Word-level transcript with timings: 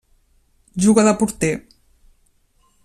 Juga 0.85 1.05
de 1.09 1.13
porter. 1.21 1.53